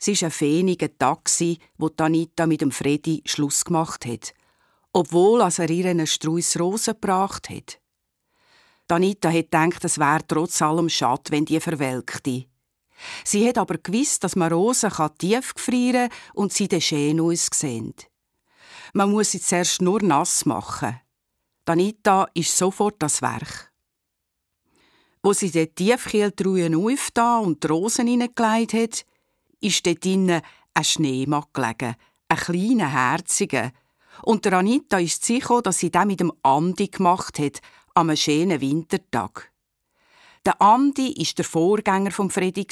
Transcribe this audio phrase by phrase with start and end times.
[0.00, 1.28] Es war ein fähniger Tag,
[1.76, 4.32] wo Anita mit dem Freddy Schluss gemacht hat,
[4.92, 7.80] obwohl er ihr einen Strauß Rosen gebracht hat.
[8.90, 12.46] Anita hat gedacht, es wäre trotz allem schade, wenn die verwelkte.
[13.24, 17.94] Sie hat aber gewusst, dass man Rosen tief gefrieren kann und sie dann schön aussehen.
[18.94, 21.00] Man muss sie zuerst nur nass machen.
[21.66, 23.70] Anita ist sofort das Werk.
[25.22, 29.04] Wo sie die Tiefkühltruhe aufgetan und die Rosen hineingelegt hat,
[29.60, 30.42] ist dort drinnen
[30.74, 31.96] ein Schneemann gelegen,
[32.28, 33.72] ein kleiner, herziger.
[34.22, 37.60] Und der Anita ist sicher, dass sie das mit dem Andi gemacht hat,
[37.94, 39.52] am schönen Wintertag.
[40.44, 42.66] Der Andi war der Vorgänger von Freddy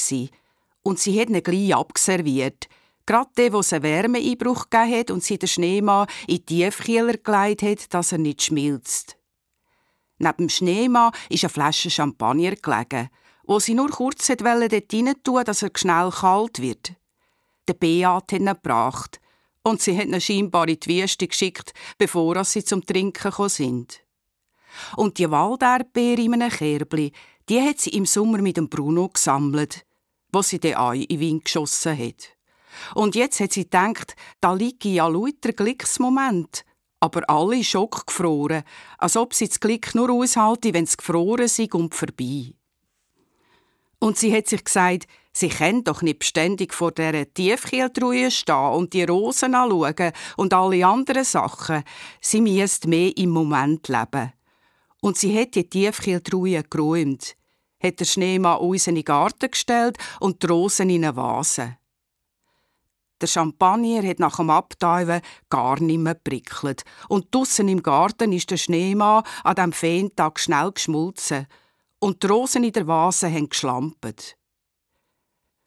[0.83, 2.69] und sie hat ihn gleich abserviert.
[3.07, 7.63] Gerade der, wo einen Wärmeeinbruch gegeben hat und sie den Schneemann in die Tiefkühler gelegt
[7.63, 9.17] hat, dass er nicht schmilzt.
[10.19, 13.11] Neben dem Schneemann ist eine Flasche Champagner gelegen,
[13.47, 16.93] wo sie nur kurz dort rein tun dass er schnell kalt wird.
[17.69, 19.21] Der Beat hat ihn gebracht
[19.63, 24.01] und sie hat ihn scheinbar in die Wüste geschickt, bevor sie zum Trinken gekommen sind.
[24.97, 27.13] Und die Walderdbeere in einem Kerbli,
[27.49, 29.85] die hat sie im Sommer mit dem Bruno gesammelt,
[30.33, 32.37] wo sie den Ei in Wind geschossen hat.
[32.95, 36.65] Und jetzt hat sie gedacht, da liege ja lauter Glücksmoment,
[37.01, 38.65] aber alle schock gefroren,
[38.99, 42.53] als ob sie das Glück nur aushalten, wenn es gefroren sei und vorbei.
[43.99, 48.93] Und sie hat sich gesagt, sie kann doch nicht beständig vor dieser Tiefkühltruhe stehen und
[48.93, 51.83] die Rosen anschauen und alle anderen Sachen.
[52.21, 54.33] Sie müsste mehr im Moment leben.
[55.01, 57.37] Und sie hat die Tiefkühltruhe geräumt,
[57.83, 61.77] hat den Schneemann in den Garten gestellt und die Rosen in eine Vase.
[63.21, 66.83] Der Champagner hat nach dem Abtauben gar nicht mehr prickelt.
[67.09, 71.47] Und draussen im Garten ist der Schneemann an diesem Feentag schnell geschmolzen.
[71.99, 74.37] Und die Rosen in der Vase haben geschlampet.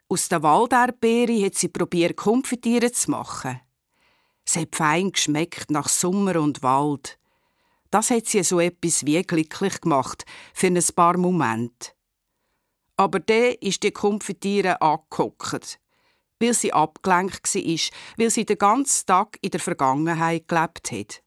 [0.07, 3.59] Aus der Walderdbeere hat sie probiert, Konfitieren zu machen.
[4.45, 7.19] Es hat fein geschmeckt nach Sommer und Wald.
[7.91, 11.91] Das hat sie so etwas wie glücklich gemacht für ein paar Momente.
[12.97, 15.79] Aber der ist die Konfitiere angehockt
[16.39, 21.21] weil sie abgelenkt war, weil sie den ganzen Tag in der Vergangenheit gelebt hat.